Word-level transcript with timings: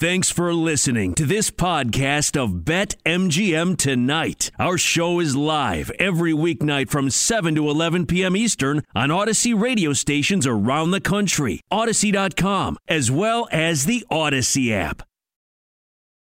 Thanks 0.00 0.30
for 0.30 0.54
listening 0.54 1.14
to 1.14 1.26
this 1.26 1.50
podcast 1.50 2.40
of 2.40 2.64
Bet 2.64 2.94
MGM 3.04 3.76
Tonight. 3.76 4.52
Our 4.56 4.78
show 4.78 5.18
is 5.18 5.34
live 5.34 5.90
every 5.98 6.32
weeknight 6.32 6.88
from 6.88 7.10
7 7.10 7.56
to 7.56 7.68
11 7.68 8.06
p.m. 8.06 8.36
Eastern 8.36 8.84
on 8.94 9.08
Audacy 9.08 9.60
radio 9.60 9.92
stations 9.92 10.46
around 10.46 10.92
the 10.92 11.00
country, 11.00 11.62
Audacy.com, 11.72 12.78
as 12.86 13.10
well 13.10 13.48
as 13.50 13.86
the 13.86 14.06
Audacy 14.08 14.70
app. 14.70 15.02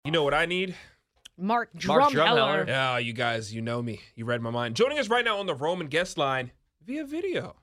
You 0.04 0.10
know 0.10 0.24
what 0.24 0.34
I 0.34 0.46
need? 0.46 0.74
Mark 1.38 1.70
Mark 1.86 2.10
Drumheller. 2.10 2.64
Drumheller. 2.64 2.66
Yeah, 2.66 2.98
you 2.98 3.12
guys, 3.12 3.54
you 3.54 3.62
know 3.62 3.80
me. 3.80 4.00
You 4.16 4.24
read 4.24 4.42
my 4.42 4.50
mind. 4.50 4.74
Joining 4.74 4.98
us 4.98 5.08
right 5.08 5.24
now 5.24 5.38
on 5.38 5.46
the 5.46 5.54
Roman 5.54 5.86
guest 5.86 6.18
line 6.18 6.50
via 6.84 7.04
video. 7.04 7.54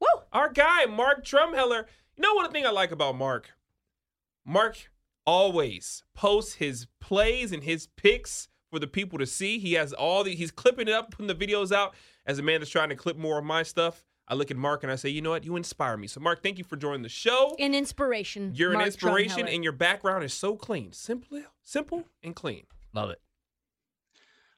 Woo! 0.00 0.20
Our 0.34 0.52
guy, 0.52 0.84
Mark 0.84 1.24
Drumheller. 1.24 1.86
You 2.14 2.22
know 2.22 2.34
one 2.34 2.52
thing 2.52 2.66
I 2.66 2.70
like 2.70 2.90
about 2.90 3.16
Mark? 3.16 3.52
Mark 4.44 4.90
always 5.26 6.02
posts 6.14 6.54
his 6.54 6.86
plays 7.00 7.52
and 7.52 7.62
his 7.64 7.88
picks 7.96 8.48
for 8.70 8.78
the 8.78 8.86
people 8.86 9.18
to 9.18 9.26
see. 9.26 9.58
He 9.58 9.74
has 9.74 9.92
all 9.92 10.24
the 10.24 10.34
he's 10.34 10.50
clipping 10.50 10.88
it 10.88 10.94
up, 10.94 11.10
putting 11.10 11.26
the 11.26 11.34
videos 11.34 11.72
out. 11.72 11.94
As 12.24 12.38
a 12.38 12.42
man 12.42 12.60
that's 12.60 12.70
trying 12.70 12.88
to 12.88 12.96
clip 12.96 13.16
more 13.16 13.38
of 13.38 13.44
my 13.44 13.62
stuff, 13.62 14.04
I 14.26 14.34
look 14.34 14.50
at 14.50 14.56
Mark 14.56 14.82
and 14.82 14.90
I 14.90 14.96
say, 14.96 15.08
you 15.08 15.22
know 15.22 15.30
what? 15.30 15.44
You 15.44 15.54
inspire 15.56 15.96
me. 15.96 16.08
So 16.08 16.20
Mark, 16.20 16.42
thank 16.42 16.58
you 16.58 16.64
for 16.64 16.76
joining 16.76 17.02
the 17.02 17.08
show. 17.08 17.54
An 17.58 17.74
inspiration. 17.74 18.52
You're 18.54 18.72
an 18.72 18.80
inspiration 18.80 19.46
and 19.46 19.62
your 19.62 19.72
background 19.72 20.24
is 20.24 20.32
so 20.32 20.56
clean. 20.56 20.92
Simple, 20.92 21.42
simple 21.62 22.04
and 22.22 22.34
clean. 22.34 22.64
Love 22.92 23.10
it. 23.10 23.20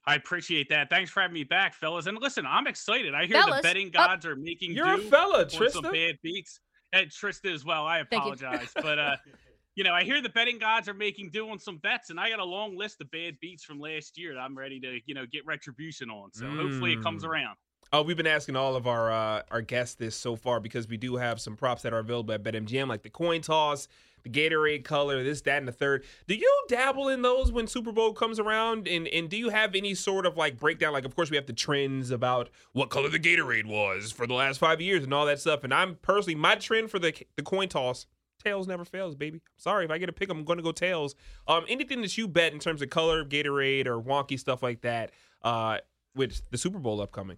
I 0.07 0.15
appreciate 0.15 0.71
that. 0.71 0.89
Thanks 0.89 1.11
for 1.11 1.21
having 1.21 1.35
me 1.35 1.45
back, 1.45 1.75
fellas. 1.75 2.07
And 2.07 2.17
listen, 2.19 2.47
I'm 2.47 2.67
excited. 2.67 3.15
I 3.15 3.27
hear 3.27 3.43
Fellas, 3.43 3.59
the 3.59 3.63
betting 3.63 3.89
up. 3.89 3.93
gods 4.09 4.25
are 4.25 4.37
making 4.37 4.73
You're 4.73 4.95
a 4.95 4.99
fella, 4.99 5.43
on 5.43 5.51
some 5.51 5.63
Trista. 5.67 5.93
bad 5.93 6.19
beats. 6.23 6.61
And 6.95 7.11
Trista 7.11 7.53
as 7.53 7.67
well. 7.67 7.85
I 7.85 7.99
apologize, 7.99 8.71
but 8.75 8.99
uh, 8.99 9.17
you 9.79 9.85
know, 9.85 9.93
I 9.95 10.03
hear 10.03 10.21
the 10.21 10.29
betting 10.29 10.59
gods 10.59 10.89
are 10.89 10.95
making 10.95 11.31
do 11.31 11.49
on 11.51 11.61
some 11.61 11.77
bets, 11.79 12.11
and 12.11 12.19
I 12.19 12.31
got 12.31 12.41
a 12.41 12.45
long 12.45 12.77
list 12.77 13.01
of 13.01 13.09
bad 13.13 13.39
beats 13.41 13.63
from 13.63 13.79
last 13.79 14.19
year 14.19 14.35
that 14.35 14.41
I'm 14.41 14.59
ready 14.59 14.81
to, 14.81 14.99
you 15.07 15.15
know, 15.15 15.25
get 15.25 15.47
retribution 15.47 16.11
on. 16.11 16.33
So 16.33 16.49
hopefully 16.49 16.95
it 16.95 17.01
comes 17.01 17.23
Mm. 17.23 17.29
around. 17.29 17.57
Oh, 17.93 18.03
we've 18.03 18.17
been 18.17 18.27
asking 18.27 18.57
all 18.57 18.75
of 18.75 18.89
our 18.89 19.13
uh, 19.13 19.43
our 19.53 19.63
guests 19.63 19.95
this 19.95 20.17
so 20.17 20.35
far 20.35 20.59
because 20.59 20.89
we 20.89 20.97
do 20.97 21.15
have 21.15 21.41
some 21.41 21.55
props 21.55 21.83
that 21.83 21.93
are 21.93 22.01
available 22.01 22.35
at 22.35 22.43
BetMGM, 22.43 22.89
like 22.89 23.03
the 23.03 23.09
coin 23.09 23.41
toss, 23.41 23.87
the 24.25 24.31
Gatorade 24.31 24.83
color, 24.83 25.23
this, 25.23 25.43
that, 25.43 25.59
and 25.59 25.69
the 25.69 25.73
third. 25.73 26.05
Do 26.27 26.35
you 26.35 26.65
dabble 26.69 27.07
in 27.07 27.23
those 27.23 27.53
when 27.53 27.69
Super 27.69 27.93
Bowl 27.93 28.13
comes 28.13 28.41
around? 28.41 28.89
And 28.89 29.07
and 29.07 29.31
do 29.31 29.37
you 29.37 29.51
have 29.51 29.77
any 29.77 29.95
sort 29.95 30.27
of 30.27 30.37
like 30.37 30.59
breakdown? 30.59 30.93
Like, 30.93 31.05
of 31.05 31.15
course, 31.15 31.31
we 31.31 31.37
have 31.37 31.47
the 31.47 31.53
trends 31.53 32.11
about 32.11 32.51
what 32.73 32.91
color 32.91 33.09
the 33.11 33.21
Gatorade 33.21 33.67
was 33.67 34.11
for 34.11 34.27
the 34.27 34.35
last 34.35 34.59
five 34.59 34.81
years 34.81 35.05
and 35.05 35.15
all 35.15 35.25
that 35.27 35.39
stuff. 35.39 35.63
And 35.63 35.73
I'm 35.73 35.95
personally 36.03 36.35
my 36.35 36.57
trend 36.57 36.91
for 36.91 36.99
the 36.99 37.15
the 37.37 37.43
coin 37.45 37.69
toss. 37.69 38.07
Tails 38.49 38.67
never 38.67 38.85
fails, 38.85 39.15
baby. 39.15 39.41
Sorry 39.57 39.85
if 39.85 39.91
I 39.91 39.99
get 39.99 40.09
a 40.09 40.13
pick, 40.13 40.31
I'm 40.31 40.45
going 40.45 40.59
to 40.59 40.63
go 40.63 40.73
tails. 40.73 41.15
Um, 41.47 41.65
anything 41.69 42.01
that 42.03 42.17
you 42.17 42.27
bet 42.29 42.53
in 42.53 42.59
terms 42.59 42.83
of 42.83 42.91
color, 42.91 43.25
Gatorade, 43.25 43.87
or 43.87 44.01
wonky 44.01 44.39
stuff 44.39 44.63
like 44.63 44.81
that, 44.83 45.11
uh, 45.43 45.79
with 46.15 46.43
the 46.51 46.59
Super 46.59 46.79
Bowl 46.79 47.01
upcoming. 47.01 47.37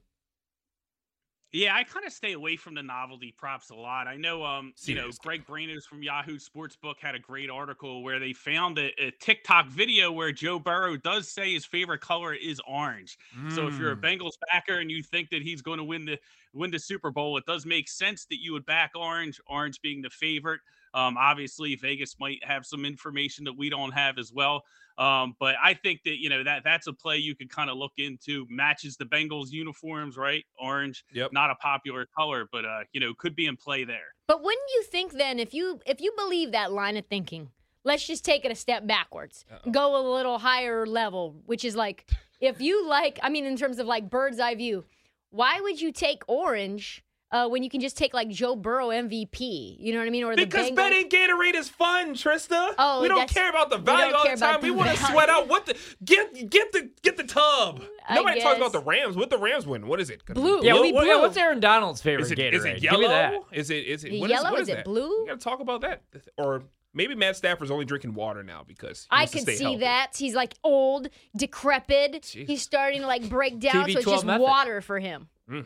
Yeah, 1.53 1.75
I 1.75 1.83
kind 1.83 2.06
of 2.06 2.12
stay 2.12 2.33
away 2.33 2.55
from 2.55 2.77
the 2.77 2.83
novelty 2.84 3.34
props 3.36 3.70
a 3.70 3.75
lot. 3.75 4.06
I 4.06 4.16
know, 4.16 4.44
um, 4.44 4.72
you 4.84 4.94
know, 4.94 5.11
Greg 5.20 5.44
Branos 5.44 5.83
from 5.83 6.00
Yahoo 6.00 6.38
Sportsbook 6.38 7.00
had 7.00 7.16
a 7.16 7.19
great 7.19 7.50
article 7.50 8.05
where 8.05 8.20
they 8.20 8.33
found 8.33 8.78
a, 8.78 8.92
a 9.03 9.11
TikTok 9.20 9.66
video 9.66 10.12
where 10.12 10.31
Joe 10.31 10.61
Burrow 10.61 10.97
does 10.97 11.28
say 11.28 11.53
his 11.53 11.66
favorite 11.66 12.03
color 12.03 12.34
is 12.34 12.61
orange. 12.69 13.19
So 13.48 13.66
if 13.66 13.77
you're 13.81 13.91
a 13.91 13.97
Mm. 13.97 14.20
Bengals 14.20 14.38
backer 14.53 14.78
and 14.78 14.92
you 14.92 15.03
think 15.03 15.31
that 15.31 15.42
he's 15.42 15.61
going 15.61 15.78
to 15.78 15.84
win 15.84 16.05
the 16.05 16.20
win 16.53 16.70
the 16.70 16.78
Super 16.78 17.11
Bowl, 17.11 17.36
it 17.36 17.47
does 17.47 17.66
make 17.66 17.88
sense 17.88 18.27
that 18.27 18.41
you 18.41 18.53
would 18.53 18.64
back 18.64 18.92
orange. 18.94 19.41
Orange 19.48 19.81
being 19.83 20.03
the 20.03 20.11
favorite. 20.11 20.61
Um, 20.95 21.17
obviously, 21.17 21.77
Vegas 21.77 22.17
might 22.19 22.43
have 22.45 22.67
some 22.67 22.85
information 22.85 23.45
that 23.45 23.57
we 23.57 23.71
don't 23.71 23.93
have 23.93 24.19
as 24.19 24.33
well. 24.33 24.63
Um, 24.99 25.35
but 25.41 25.55
I 25.63 25.75
think 25.75 26.03
that 26.05 26.21
you 26.21 26.29
know 26.29 26.45
that 26.45 26.63
that's 26.63 26.87
a 26.87 26.93
play 26.93 27.17
you 27.17 27.35
could 27.35 27.51
kind 27.51 27.71
of 27.71 27.77
look 27.77 27.93
into. 27.97 28.47
Matches 28.51 28.97
the 28.97 29.07
Bengals 29.07 29.51
uniforms, 29.51 30.17
right? 30.17 30.45
Orange, 30.59 31.05
Yep. 31.13 31.33
not 31.33 31.50
a 31.50 31.55
popular 31.55 32.06
color, 32.15 32.47
but 32.53 32.65
uh, 32.65 32.81
you 32.93 33.00
know, 33.00 33.15
could 33.15 33.34
be 33.34 33.47
in 33.47 33.56
play 33.56 33.84
there. 33.84 34.15
But 34.27 34.43
wouldn't 34.43 34.69
you 34.75 34.83
think 34.84 35.12
then, 35.12 35.39
if 35.39 35.55
you 35.55 35.81
if 35.87 36.00
you 36.00 36.12
believe 36.17 36.53
that 36.53 36.73
line 36.73 36.97
of 36.97 37.06
thinking, 37.06 37.50
let's 37.84 38.06
just 38.06 38.25
take 38.25 38.45
it 38.45 38.53
a 38.53 38.55
step 38.55 38.87
backwards, 38.87 39.45
go 39.71 39.97
a 39.97 40.03
little 40.12 40.39
higher 40.39 40.87
level, 40.87 41.37
which 41.47 41.65
is 41.65 41.75
like, 41.75 42.11
if 42.41 42.61
you 42.61 42.87
like, 42.87 43.19
I 43.23 43.31
mean, 43.31 43.47
in 43.47 43.56
terms 43.56 43.79
of 43.79 43.87
like 43.87 44.11
bird's 44.11 44.39
eye 44.39 44.55
view, 44.55 44.84
why 45.31 45.61
would 45.61 45.81
you 45.81 45.93
take 45.93 46.23
orange 46.27 47.03
uh, 47.33 47.49
when 47.49 47.63
you 47.63 47.71
can 47.71 47.81
just 47.81 47.97
take 47.97 48.13
like 48.13 48.29
Joe 48.29 48.57
Burrow 48.57 48.89
MVP? 48.89 49.77
You 49.79 49.93
know 49.93 49.99
what 50.01 50.07
I 50.07 50.11
mean? 50.11 50.25
Or 50.25 50.35
the 50.35 50.45
Because 50.45 50.71
Bengals- 50.71 50.77
betting 50.77 51.09
Gatorade 51.09 51.55
is 51.55 51.69
fun, 51.69 52.15
Trista. 52.15 52.75
Oh, 52.79 53.03
we 53.03 53.09
don't 53.09 53.29
care 53.29 53.49
about 53.51 53.71
the 53.71 53.79
value 53.79 54.15
all 54.15 54.29
the 54.29 54.37
time. 54.37 54.61
We 54.63 54.71
want 54.71 54.91
to 54.91 54.97
sweat 55.05 55.29
out 55.29 55.49
what 55.49 55.67
the 55.67 55.77
get 56.05 56.51
get 56.51 56.73
the 56.73 56.91
get 57.03 57.17
the 57.17 57.25
tub. 57.25 57.83
I 58.09 58.15
Nobody 58.17 58.41
talks 58.41 58.57
about 58.57 58.73
the 58.73 58.81
Rams. 58.83 59.17
What 59.17 59.31
the 59.31 59.39
Rams 59.39 59.67
win? 59.67 59.87
What 59.87 60.01
is 60.01 60.11
it? 60.11 60.25
Blue. 60.27 60.57
Yeah, 60.65 60.73
Give 60.73 60.95
what, 60.95 61.07
yeah, 61.07 61.13
blue. 61.15 61.21
what's 61.23 61.37
Aaron 61.37 61.61
Donald's 61.61 62.03
favorite 62.03 62.25
Is 62.25 62.33
it 62.33 62.39
Gatorade? 62.39 62.55
is 62.55 62.65
it 62.65 62.81
Give 62.81 62.93
me 62.99 63.07
that. 63.07 63.33
yellow? 63.33 63.47
Is 63.53 63.71
it 63.71 63.87
is 63.87 64.05
it 64.05 64.12
what 64.21 64.31
is- 64.31 64.35
Yellow? 64.35 64.51
what 64.51 64.61
Is 64.61 64.69
is 64.69 64.73
it 64.73 64.77
that? 64.79 64.85
blue? 64.85 65.09
You 65.09 65.27
got 65.29 65.39
to 65.41 65.45
talk 65.45 65.61
about 65.61 65.83
that. 65.83 66.03
Or 66.37 66.65
maybe 66.93 67.15
Matt 67.15 67.37
Stafford's 67.37 67.71
only 67.71 67.85
drinking 67.85 68.15
water 68.15 68.43
now 68.43 68.65
because 68.67 69.03
he 69.03 69.09
I 69.12 69.19
wants 69.21 69.33
to 69.33 69.39
could 69.39 69.43
stay 69.45 69.57
see 69.57 69.65
healthy. 69.65 69.79
that. 69.81 70.17
He's 70.17 70.35
like 70.35 70.55
old, 70.65 71.09
decrepit. 71.37 72.23
Jeez. 72.23 72.47
He's 72.49 72.62
starting 72.62 73.03
to 73.03 73.07
like 73.07 73.29
break 73.29 73.61
down, 73.61 73.89
so 73.91 73.99
it's 73.99 74.05
just 74.09 74.25
method. 74.27 74.43
water 74.43 74.81
for 74.81 74.99
him. 74.99 75.29
All 75.53 75.62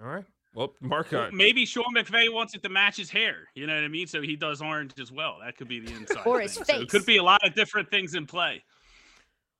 right. 0.00 0.24
Well, 0.54 0.72
Mark, 0.80 1.12
uh, 1.12 1.28
Maybe 1.32 1.66
Sean 1.66 1.92
McVay 1.94 2.32
wants 2.32 2.54
it 2.54 2.62
to 2.62 2.68
match 2.68 2.96
his 2.96 3.10
hair. 3.10 3.48
You 3.54 3.66
know 3.66 3.74
what 3.74 3.82
I 3.84 3.88
mean? 3.88 4.06
So 4.06 4.22
he 4.22 4.36
does 4.36 4.62
orange 4.62 4.92
as 5.00 5.10
well. 5.10 5.38
That 5.44 5.56
could 5.56 5.68
be 5.68 5.80
the 5.80 5.92
inside. 5.92 6.22
Or 6.26 6.36
thing. 6.38 6.42
his 6.42 6.52
So 6.54 6.64
face. 6.64 6.82
it 6.82 6.88
could 6.88 7.04
be 7.04 7.16
a 7.16 7.22
lot 7.22 7.44
of 7.46 7.54
different 7.54 7.90
things 7.90 8.14
in 8.14 8.26
play. 8.26 8.62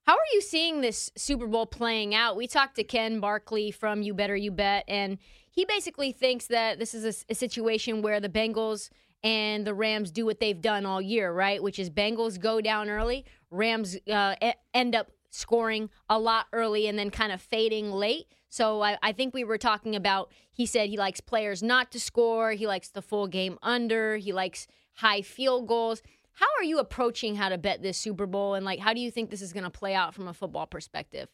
How 0.07 0.13
are 0.15 0.31
you 0.35 0.41
seeing 0.41 0.83
this 0.83 1.11
Super 1.17 1.47
Bowl 1.47 1.67
playing 1.67 2.15
out? 2.15 2.37
We 2.37 2.47
talked 2.47 2.77
to 2.77 2.85
Ken 2.85 3.21
Barkley 3.21 3.71
from 3.71 4.03
You 4.03 4.15
Better 4.15 4.37
You 4.37 4.51
Bet, 4.53 4.85
and 4.87 5.19
he 5.51 5.65
basically 5.65 6.13
thinks 6.13 6.47
that 6.49 6.79
this 6.79 6.95
is 6.95 7.25
a 7.29 7.35
situation 7.35 8.03
where 8.03 8.21
the 8.21 8.29
Bengals 8.29 8.91
and 9.23 9.67
the 9.67 9.73
Rams 9.73 10.11
do 10.11 10.27
what 10.27 10.39
they've 10.41 10.61
done 10.61 10.85
all 10.85 11.01
year, 11.01 11.33
right? 11.33 11.63
Which 11.63 11.79
is 11.79 11.89
Bengals 11.89 12.39
go 12.39 12.61
down 12.61 12.91
early, 12.91 13.25
Rams 13.51 13.97
uh, 14.13 14.35
e- 14.43 14.53
end 14.75 14.95
up 14.95 15.09
scoring 15.35 15.91
a 16.09 16.19
lot 16.19 16.47
early 16.53 16.87
and 16.87 16.99
then 16.99 17.11
kind 17.11 17.33
of 17.33 17.41
fading 17.41 17.91
late. 17.91 18.27
So 18.49 18.83
I, 18.83 18.99
I 19.03 19.13
think 19.13 19.35
we 19.35 19.45
were 19.45 19.59
talking 19.59 19.97
about, 19.97 20.31
he 20.53 20.65
said 20.65 20.89
he 20.89 20.97
likes 20.97 21.21
players 21.21 21.63
not 21.63 21.91
to 21.93 22.01
score, 22.01 22.53
he 22.53 22.67
likes 22.67 22.89
the 22.89 23.03
full 23.03 23.27
game 23.27 23.59
under, 23.63 24.17
he 24.17 24.33
likes 24.33 24.67
high 24.95 25.23
field 25.23 25.67
goals. 25.67 26.03
How 26.35 26.47
are 26.59 26.65
you 26.65 26.79
approaching 26.79 27.37
how 27.37 27.49
to 27.49 27.59
bet 27.59 27.83
this 27.83 27.99
Super 27.99 28.27
Bowl 28.27 28.55
and 28.55 28.65
like 28.65 28.79
how 28.79 28.93
do 28.93 29.01
you 29.01 29.11
think 29.11 29.31
this 29.31 29.43
is 29.43 29.53
going 29.53 29.65
to 29.65 29.71
play 29.71 29.95
out 29.95 30.15
from 30.15 30.29
a 30.29 30.35
football 30.35 30.67
perspective? 30.67 31.29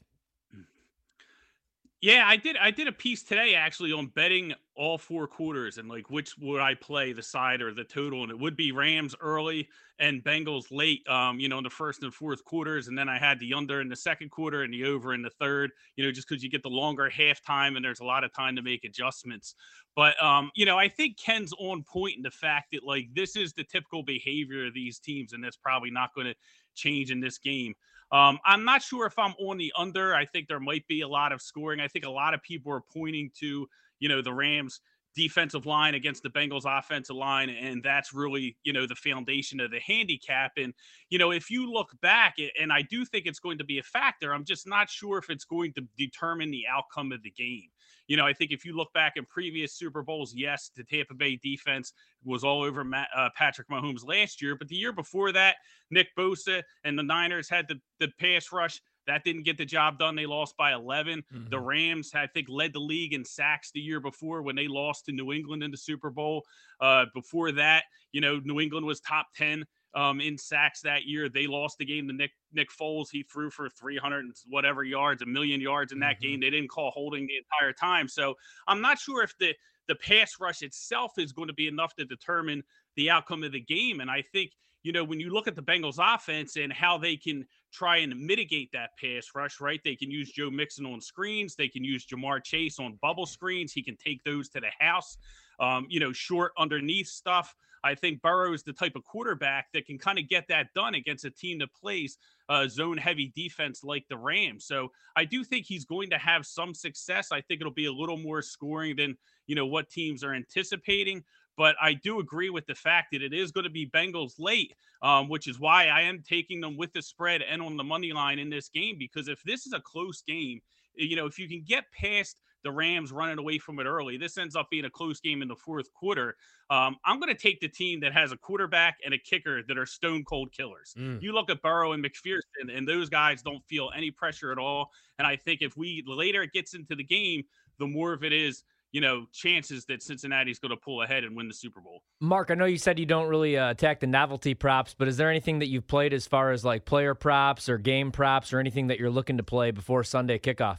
Yeah, 2.02 2.24
I 2.26 2.36
did. 2.36 2.56
I 2.56 2.70
did 2.70 2.88
a 2.88 2.92
piece 2.92 3.22
today 3.22 3.54
actually 3.54 3.92
on 3.92 4.06
betting 4.06 4.54
all 4.74 4.96
four 4.96 5.26
quarters 5.28 5.76
and 5.76 5.86
like 5.86 6.08
which 6.08 6.34
would 6.38 6.62
I 6.62 6.74
play 6.74 7.12
the 7.12 7.22
side 7.22 7.60
or 7.60 7.74
the 7.74 7.84
total, 7.84 8.22
and 8.22 8.30
it 8.32 8.38
would 8.38 8.56
be 8.56 8.72
Rams 8.72 9.14
early 9.20 9.68
and 9.98 10.24
Bengals 10.24 10.68
late. 10.70 11.06
Um, 11.06 11.38
you 11.38 11.46
know, 11.50 11.58
in 11.58 11.64
the 11.64 11.68
first 11.68 12.02
and 12.02 12.14
fourth 12.14 12.42
quarters, 12.42 12.88
and 12.88 12.96
then 12.96 13.10
I 13.10 13.18
had 13.18 13.38
the 13.38 13.52
under 13.52 13.82
in 13.82 13.88
the 13.90 13.96
second 13.96 14.30
quarter 14.30 14.62
and 14.62 14.72
the 14.72 14.86
over 14.86 15.12
in 15.12 15.20
the 15.20 15.28
third. 15.28 15.72
You 15.96 16.06
know, 16.06 16.10
just 16.10 16.26
because 16.26 16.42
you 16.42 16.48
get 16.48 16.62
the 16.62 16.70
longer 16.70 17.10
halftime 17.14 17.76
and 17.76 17.84
there's 17.84 18.00
a 18.00 18.04
lot 18.06 18.24
of 18.24 18.32
time 18.32 18.56
to 18.56 18.62
make 18.62 18.84
adjustments. 18.84 19.54
But 19.94 20.20
um, 20.22 20.50
you 20.54 20.64
know, 20.64 20.78
I 20.78 20.88
think 20.88 21.18
Ken's 21.18 21.52
on 21.58 21.82
point 21.82 22.16
in 22.16 22.22
the 22.22 22.30
fact 22.30 22.68
that 22.72 22.82
like 22.82 23.08
this 23.12 23.36
is 23.36 23.52
the 23.52 23.64
typical 23.64 24.02
behavior 24.02 24.66
of 24.66 24.72
these 24.72 24.98
teams, 24.98 25.34
and 25.34 25.44
that's 25.44 25.58
probably 25.58 25.90
not 25.90 26.14
going 26.14 26.28
to 26.28 26.34
change 26.74 27.10
in 27.10 27.20
this 27.20 27.36
game. 27.36 27.74
Um, 28.12 28.38
I'm 28.44 28.64
not 28.64 28.82
sure 28.82 29.06
if 29.06 29.18
I'm 29.18 29.34
on 29.38 29.58
the 29.58 29.72
under. 29.76 30.14
I 30.14 30.26
think 30.26 30.48
there 30.48 30.60
might 30.60 30.86
be 30.88 31.02
a 31.02 31.08
lot 31.08 31.32
of 31.32 31.40
scoring. 31.40 31.80
I 31.80 31.88
think 31.88 32.04
a 32.04 32.10
lot 32.10 32.34
of 32.34 32.42
people 32.42 32.72
are 32.72 32.82
pointing 32.92 33.30
to, 33.40 33.68
you 34.00 34.08
know, 34.08 34.20
the 34.22 34.32
Rams 34.32 34.80
defensive 35.14 35.66
line 35.66 35.94
against 35.94 36.22
the 36.22 36.30
Bengals 36.30 36.62
offensive 36.66 37.16
line 37.16 37.50
and 37.50 37.82
that's 37.82 38.14
really, 38.14 38.56
you 38.62 38.72
know, 38.72 38.86
the 38.86 38.94
foundation 38.94 39.60
of 39.60 39.70
the 39.70 39.80
handicap 39.80 40.52
and 40.56 40.72
you 41.08 41.18
know, 41.18 41.32
if 41.32 41.50
you 41.50 41.70
look 41.70 41.88
back 42.00 42.36
and 42.60 42.72
I 42.72 42.82
do 42.82 43.04
think 43.04 43.26
it's 43.26 43.40
going 43.40 43.58
to 43.58 43.64
be 43.64 43.78
a 43.78 43.82
factor, 43.82 44.32
I'm 44.32 44.44
just 44.44 44.68
not 44.68 44.88
sure 44.88 45.18
if 45.18 45.30
it's 45.30 45.44
going 45.44 45.72
to 45.74 45.82
determine 45.96 46.50
the 46.50 46.64
outcome 46.70 47.12
of 47.12 47.22
the 47.22 47.30
game. 47.30 47.68
You 48.06 48.16
know, 48.16 48.26
I 48.26 48.32
think 48.32 48.50
if 48.50 48.64
you 48.64 48.76
look 48.76 48.92
back 48.92 49.12
in 49.16 49.24
previous 49.24 49.74
Super 49.74 50.02
Bowls, 50.02 50.34
yes, 50.34 50.70
the 50.74 50.82
Tampa 50.82 51.14
Bay 51.14 51.38
defense 51.42 51.92
was 52.24 52.42
all 52.42 52.62
over 52.62 52.82
Matt, 52.82 53.08
uh, 53.14 53.28
Patrick 53.36 53.68
Mahomes 53.68 54.04
last 54.04 54.42
year, 54.42 54.56
but 54.56 54.66
the 54.66 54.74
year 54.74 54.92
before 54.92 55.30
that, 55.32 55.56
Nick 55.90 56.08
Bosa 56.18 56.62
and 56.82 56.98
the 56.98 57.04
Niners 57.04 57.48
had 57.48 57.68
the, 57.68 57.80
the 58.00 58.08
pass 58.18 58.50
rush. 58.52 58.80
That 59.10 59.24
didn't 59.24 59.42
get 59.42 59.58
the 59.58 59.64
job 59.64 59.98
done. 59.98 60.14
They 60.14 60.24
lost 60.24 60.56
by 60.56 60.72
11. 60.72 61.24
The 61.50 61.58
Rams, 61.58 62.12
I 62.14 62.28
think, 62.28 62.48
led 62.48 62.72
the 62.72 62.78
league 62.78 63.12
in 63.12 63.24
sacks 63.24 63.72
the 63.72 63.80
year 63.80 63.98
before 63.98 64.42
when 64.42 64.54
they 64.54 64.68
lost 64.68 65.06
to 65.06 65.12
New 65.12 65.32
England 65.32 65.64
in 65.64 65.72
the 65.72 65.76
Super 65.76 66.10
Bowl. 66.10 66.44
Uh, 66.80 67.06
before 67.12 67.50
that, 67.52 67.84
you 68.12 68.20
know, 68.20 68.40
New 68.44 68.60
England 68.60 68.86
was 68.86 69.00
top 69.00 69.26
10 69.34 69.66
um, 69.96 70.20
in 70.20 70.38
sacks 70.38 70.80
that 70.82 71.06
year. 71.06 71.28
They 71.28 71.48
lost 71.48 71.78
the 71.78 71.84
game 71.84 72.06
to 72.06 72.14
Nick 72.14 72.30
Nick 72.52 72.68
Foles. 72.70 73.06
He 73.10 73.24
threw 73.24 73.50
for 73.50 73.68
300 73.68 74.24
and 74.24 74.34
whatever 74.48 74.84
yards, 74.84 75.22
a 75.22 75.26
million 75.26 75.60
yards 75.60 75.90
in 75.90 75.98
that 76.00 76.20
game. 76.20 76.38
They 76.38 76.50
didn't 76.50 76.70
call 76.70 76.92
holding 76.92 77.26
the 77.26 77.36
entire 77.36 77.72
time. 77.72 78.06
So 78.06 78.34
I'm 78.68 78.80
not 78.80 79.00
sure 79.00 79.24
if 79.24 79.36
the 79.38 79.56
the 79.88 79.96
pass 79.96 80.34
rush 80.40 80.62
itself 80.62 81.14
is 81.18 81.32
going 81.32 81.48
to 81.48 81.54
be 81.54 81.66
enough 81.66 81.96
to 81.96 82.04
determine 82.04 82.62
the 82.94 83.10
outcome 83.10 83.42
of 83.42 83.50
the 83.50 83.60
game. 83.60 83.98
And 83.98 84.08
I 84.08 84.22
think 84.22 84.52
you 84.82 84.92
know, 84.92 85.04
when 85.04 85.20
you 85.20 85.30
look 85.30 85.46
at 85.46 85.54
the 85.54 85.62
Bengals 85.62 85.98
offense 85.98 86.56
and 86.56 86.72
how 86.72 86.96
they 86.98 87.16
can 87.16 87.46
try 87.72 87.98
and 87.98 88.18
mitigate 88.18 88.70
that 88.72 88.90
pass 89.00 89.30
rush, 89.34 89.60
right? 89.60 89.80
They 89.84 89.96
can 89.96 90.10
use 90.10 90.30
Joe 90.30 90.50
Mixon 90.50 90.86
on 90.86 91.00
screens. 91.00 91.54
They 91.54 91.68
can 91.68 91.84
use 91.84 92.06
Ja'Marr 92.06 92.42
Chase 92.42 92.78
on 92.78 92.98
bubble 93.00 93.26
screens. 93.26 93.72
He 93.72 93.82
can 93.82 93.96
take 93.96 94.22
those 94.24 94.48
to 94.50 94.60
the 94.60 94.70
house, 94.78 95.16
um, 95.58 95.86
you 95.88 96.00
know, 96.00 96.12
short 96.12 96.52
underneath 96.58 97.08
stuff. 97.08 97.54
I 97.82 97.94
think 97.94 98.20
Burrow 98.20 98.52
is 98.52 98.62
the 98.62 98.72
type 98.72 98.94
of 98.94 99.04
quarterback 99.04 99.68
that 99.72 99.86
can 99.86 99.98
kind 99.98 100.18
of 100.18 100.28
get 100.28 100.46
that 100.48 100.68
done 100.74 100.94
against 100.94 101.24
a 101.24 101.30
team 101.30 101.58
that 101.60 101.72
plays 101.72 102.18
uh, 102.48 102.68
zone 102.68 102.98
heavy 102.98 103.32
defense 103.34 103.82
like 103.82 104.04
the 104.08 104.18
Rams. 104.18 104.66
So 104.66 104.92
I 105.16 105.24
do 105.24 105.44
think 105.44 105.66
he's 105.66 105.84
going 105.84 106.10
to 106.10 106.18
have 106.18 106.44
some 106.44 106.74
success. 106.74 107.32
I 107.32 107.40
think 107.40 107.60
it'll 107.60 107.72
be 107.72 107.86
a 107.86 107.92
little 107.92 108.18
more 108.18 108.42
scoring 108.42 108.96
than, 108.96 109.16
you 109.46 109.54
know, 109.54 109.66
what 109.66 109.88
teams 109.88 110.22
are 110.22 110.34
anticipating. 110.34 111.24
But 111.56 111.76
I 111.80 111.94
do 111.94 112.20
agree 112.20 112.50
with 112.50 112.66
the 112.66 112.74
fact 112.74 113.08
that 113.12 113.22
it 113.22 113.32
is 113.32 113.52
going 113.52 113.64
to 113.64 113.70
be 113.70 113.86
Bengals 113.86 114.34
late, 114.38 114.74
um, 115.02 115.28
which 115.28 115.46
is 115.46 115.60
why 115.60 115.86
I 115.86 116.02
am 116.02 116.22
taking 116.26 116.60
them 116.60 116.76
with 116.76 116.92
the 116.92 117.02
spread 117.02 117.42
and 117.42 117.60
on 117.60 117.76
the 117.76 117.84
money 117.84 118.12
line 118.12 118.38
in 118.38 118.48
this 118.50 118.68
game. 118.68 118.96
Because 118.98 119.28
if 119.28 119.42
this 119.42 119.66
is 119.66 119.72
a 119.72 119.80
close 119.80 120.22
game, 120.22 120.60
you 120.94 121.16
know, 121.16 121.26
if 121.26 121.38
you 121.38 121.48
can 121.48 121.62
get 121.66 121.84
past 121.92 122.40
the 122.62 122.70
Rams 122.70 123.10
running 123.10 123.38
away 123.38 123.58
from 123.58 123.78
it 123.78 123.84
early, 123.84 124.16
this 124.16 124.36
ends 124.36 124.54
up 124.54 124.68
being 124.70 124.84
a 124.84 124.90
close 124.90 125.20
game 125.20 125.42
in 125.42 125.48
the 125.48 125.56
fourth 125.56 125.92
quarter. 125.94 126.36
Um, 126.68 126.96
I'm 127.04 127.18
going 127.18 127.34
to 127.34 127.40
take 127.40 127.60
the 127.60 127.68
team 127.68 128.00
that 128.00 128.12
has 128.12 128.32
a 128.32 128.36
quarterback 128.36 128.98
and 129.04 129.14
a 129.14 129.18
kicker 129.18 129.62
that 129.62 129.78
are 129.78 129.86
stone 129.86 130.24
cold 130.24 130.52
killers. 130.52 130.94
Mm. 130.96 131.22
You 131.22 131.32
look 131.32 131.50
at 131.50 131.62
Burrow 131.62 131.92
and 131.92 132.04
McPherson, 132.04 132.74
and 132.74 132.86
those 132.86 133.08
guys 133.08 133.42
don't 133.42 133.64
feel 133.66 133.90
any 133.96 134.10
pressure 134.10 134.52
at 134.52 134.58
all. 134.58 134.90
And 135.18 135.26
I 135.26 135.36
think 135.36 135.62
if 135.62 135.76
we 135.76 136.04
later 136.06 136.42
it 136.42 136.52
gets 136.52 136.74
into 136.74 136.94
the 136.94 137.04
game, 137.04 137.44
the 137.78 137.86
more 137.86 138.12
of 138.12 138.24
it 138.24 138.32
is 138.32 138.62
you 138.92 139.00
know, 139.00 139.26
chances 139.32 139.84
that 139.86 140.02
Cincinnati's 140.02 140.58
going 140.58 140.70
to 140.70 140.76
pull 140.76 141.02
ahead 141.02 141.24
and 141.24 141.36
win 141.36 141.46
the 141.46 141.54
Super 141.54 141.80
Bowl. 141.80 142.02
Mark, 142.20 142.50
I 142.50 142.54
know 142.54 142.64
you 142.64 142.78
said 142.78 142.98
you 142.98 143.06
don't 143.06 143.28
really 143.28 143.56
uh, 143.56 143.70
attack 143.70 144.00
the 144.00 144.06
novelty 144.06 144.54
props, 144.54 144.94
but 144.98 145.06
is 145.06 145.16
there 145.16 145.30
anything 145.30 145.60
that 145.60 145.68
you've 145.68 145.86
played 145.86 146.12
as 146.12 146.26
far 146.26 146.50
as 146.50 146.64
like 146.64 146.84
player 146.84 147.14
props 147.14 147.68
or 147.68 147.78
game 147.78 148.10
props 148.10 148.52
or 148.52 148.58
anything 148.58 148.88
that 148.88 148.98
you're 148.98 149.10
looking 149.10 149.36
to 149.36 149.42
play 149.42 149.70
before 149.70 150.02
Sunday 150.02 150.38
kickoff? 150.38 150.78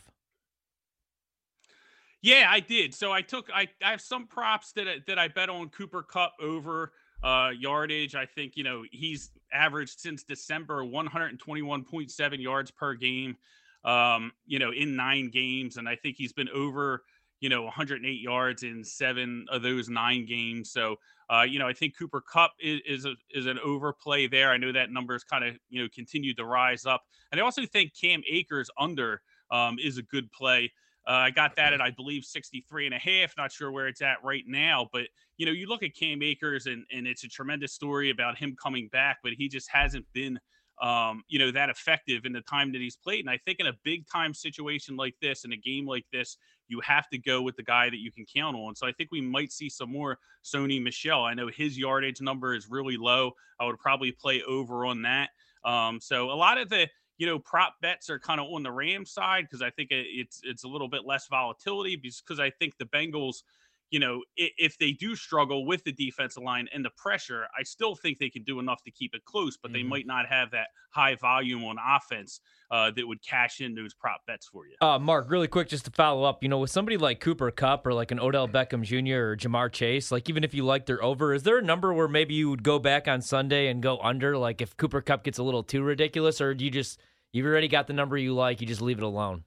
Yeah, 2.21 2.47
I 2.49 2.59
did. 2.59 2.93
So 2.93 3.11
I 3.11 3.21
took 3.21 3.49
I, 3.53 3.67
I 3.83 3.91
have 3.91 4.01
some 4.01 4.27
props 4.27 4.73
that 4.73 4.87
I, 4.87 4.95
that 5.07 5.17
I 5.17 5.27
bet 5.27 5.49
on 5.49 5.69
Cooper 5.69 6.03
Kupp 6.03 6.33
over 6.39 6.91
uh, 7.23 7.49
yardage. 7.57 8.13
I 8.13 8.25
think 8.25 8.55
you 8.55 8.63
know 8.63 8.83
he's 8.91 9.31
averaged 9.51 9.99
since 9.99 10.23
December 10.23 10.83
121.7 10.83 12.41
yards 12.41 12.71
per 12.71 12.93
game. 12.93 13.37
Um, 13.83 14.31
you 14.45 14.59
know, 14.59 14.71
in 14.71 14.95
nine 14.95 15.31
games, 15.31 15.77
and 15.77 15.89
I 15.89 15.95
think 15.95 16.15
he's 16.15 16.33
been 16.33 16.49
over 16.49 17.03
you 17.41 17.49
know 17.49 17.63
108 17.63 18.21
yards 18.21 18.63
in 18.63 18.83
seven 18.83 19.45
of 19.49 19.61
those 19.61 19.89
nine 19.89 20.25
games. 20.25 20.71
So 20.71 20.95
uh, 21.29 21.41
you 21.41 21.59
know 21.59 21.67
I 21.67 21.73
think 21.73 21.97
Cooper 21.97 22.21
Kupp 22.21 22.51
is 22.61 22.79
is, 22.85 23.05
a, 23.05 23.15
is 23.31 23.47
an 23.47 23.59
overplay 23.59 24.27
there. 24.27 24.51
I 24.51 24.57
know 24.57 24.71
that 24.71 24.91
number 24.91 25.13
has 25.13 25.23
kind 25.25 25.43
of 25.43 25.57
you 25.69 25.81
know 25.81 25.89
continued 25.93 26.37
to 26.37 26.45
rise 26.45 26.85
up, 26.85 27.01
and 27.31 27.41
I 27.41 27.43
also 27.43 27.65
think 27.65 27.91
Cam 27.99 28.21
Akers 28.29 28.69
under 28.79 29.21
um, 29.49 29.77
is 29.83 29.97
a 29.97 30.03
good 30.03 30.31
play. 30.31 30.71
Uh, 31.07 31.13
I 31.13 31.31
got 31.31 31.55
that 31.55 31.73
at 31.73 31.81
I 31.81 31.89
believe 31.89 32.23
63 32.23 32.85
and 32.85 32.93
a 32.93 32.99
half. 32.99 33.33
Not 33.35 33.51
sure 33.51 33.71
where 33.71 33.87
it's 33.87 34.03
at 34.03 34.23
right 34.23 34.43
now, 34.47 34.87
but 34.93 35.07
you 35.37 35.45
know 35.45 35.51
you 35.51 35.67
look 35.67 35.83
at 35.83 35.95
Cam 35.95 36.21
Akers 36.21 36.67
and 36.67 36.85
and 36.91 37.07
it's 37.07 37.23
a 37.23 37.27
tremendous 37.27 37.73
story 37.73 38.11
about 38.11 38.37
him 38.37 38.55
coming 38.61 38.87
back, 38.91 39.17
but 39.23 39.33
he 39.33 39.49
just 39.49 39.69
hasn't 39.71 40.05
been 40.13 40.39
um, 40.81 41.23
you 41.27 41.37
know, 41.37 41.51
that 41.51 41.69
effective 41.69 42.25
in 42.25 42.33
the 42.33 42.41
time 42.41 42.71
that 42.71 42.81
he's 42.81 42.95
played. 42.95 43.19
And 43.19 43.29
I 43.29 43.37
think 43.45 43.59
in 43.59 43.67
a 43.67 43.73
big 43.83 44.07
time 44.07 44.33
situation 44.33 44.97
like 44.97 45.15
this, 45.21 45.45
in 45.45 45.53
a 45.53 45.57
game 45.57 45.85
like 45.85 46.05
this, 46.11 46.37
you 46.71 46.79
have 46.79 47.09
to 47.09 47.17
go 47.17 47.41
with 47.41 47.57
the 47.57 47.63
guy 47.63 47.89
that 47.89 47.99
you 47.99 48.11
can 48.11 48.25
count 48.25 48.55
on. 48.55 48.75
So 48.75 48.87
I 48.87 48.93
think 48.93 49.09
we 49.11 49.19
might 49.19 49.51
see 49.51 49.69
some 49.69 49.91
more 49.91 50.17
Sony 50.43 50.81
Michel. 50.81 51.23
I 51.23 51.33
know 51.33 51.49
his 51.53 51.77
yardage 51.77 52.21
number 52.21 52.55
is 52.55 52.69
really 52.69 52.95
low. 52.95 53.33
I 53.59 53.65
would 53.65 53.77
probably 53.77 54.13
play 54.13 54.41
over 54.47 54.85
on 54.85 55.01
that. 55.01 55.29
Um, 55.65 55.99
so 55.99 56.31
a 56.31 56.33
lot 56.33 56.57
of 56.57 56.69
the 56.69 56.87
you 57.17 57.27
know 57.27 57.37
prop 57.37 57.75
bets 57.81 58.09
are 58.09 58.17
kind 58.17 58.39
of 58.39 58.47
on 58.51 58.63
the 58.63 58.71
Rams 58.71 59.11
side 59.11 59.43
because 59.43 59.61
I 59.61 59.69
think 59.69 59.89
it's 59.91 60.39
it's 60.43 60.63
a 60.63 60.67
little 60.67 60.87
bit 60.87 61.05
less 61.05 61.27
volatility 61.27 61.97
because 61.97 62.39
I 62.39 62.49
think 62.49 62.77
the 62.77 62.85
Bengals 62.85 63.43
you 63.91 63.99
know, 63.99 64.23
if 64.37 64.77
they 64.77 64.93
do 64.93 65.15
struggle 65.15 65.65
with 65.65 65.83
the 65.83 65.91
defensive 65.91 66.41
line 66.41 66.67
and 66.73 66.83
the 66.83 66.89
pressure, 66.91 67.45
I 67.59 67.63
still 67.63 67.93
think 67.93 68.19
they 68.19 68.29
can 68.29 68.43
do 68.43 68.59
enough 68.59 68.81
to 68.83 68.91
keep 68.91 69.13
it 69.13 69.25
close, 69.25 69.57
but 69.57 69.67
mm-hmm. 69.67 69.73
they 69.73 69.83
might 69.83 70.07
not 70.07 70.27
have 70.27 70.51
that 70.51 70.67
high 70.91 71.15
volume 71.15 71.65
on 71.65 71.75
offense 71.77 72.39
uh, 72.71 72.91
that 72.91 73.05
would 73.05 73.21
cash 73.21 73.59
in 73.59 73.75
those 73.75 73.93
prop 73.93 74.21
bets 74.25 74.47
for 74.47 74.65
you. 74.65 74.75
Uh, 74.81 74.97
Mark, 74.97 75.29
really 75.29 75.49
quick, 75.49 75.67
just 75.67 75.83
to 75.85 75.91
follow 75.91 76.23
up, 76.23 76.41
you 76.41 76.47
know, 76.47 76.59
with 76.59 76.69
somebody 76.69 76.95
like 76.95 77.19
Cooper 77.19 77.51
Kupp 77.51 77.85
or 77.85 77.93
like 77.93 78.11
an 78.11 78.19
Odell 78.19 78.47
Beckham 78.47 78.81
Jr. 78.81 79.31
or 79.31 79.37
Ja'Marr 79.37 79.69
Chase, 79.69 80.09
like 80.09 80.29
even 80.29 80.45
if 80.45 80.53
you 80.53 80.63
like 80.63 80.85
their 80.85 81.03
over, 81.03 81.33
is 81.33 81.43
there 81.43 81.57
a 81.57 81.61
number 81.61 81.93
where 81.93 82.07
maybe 82.07 82.33
you 82.33 82.49
would 82.49 82.63
go 82.63 82.79
back 82.79 83.09
on 83.09 83.21
Sunday 83.21 83.67
and 83.67 83.83
go 83.83 83.99
under? 83.99 84.37
Like 84.37 84.61
if 84.61 84.77
Cooper 84.77 85.01
Kupp 85.01 85.25
gets 85.25 85.37
a 85.37 85.43
little 85.43 85.63
too 85.63 85.83
ridiculous, 85.83 86.39
or 86.39 86.53
do 86.53 86.63
you 86.63 86.71
just, 86.71 86.97
you've 87.33 87.45
already 87.45 87.67
got 87.67 87.87
the 87.87 87.93
number 87.93 88.17
you 88.17 88.33
like, 88.33 88.61
you 88.61 88.67
just 88.67 88.81
leave 88.81 88.99
it 88.99 89.03
alone? 89.03 89.43